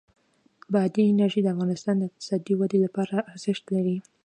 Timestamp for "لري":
3.75-3.97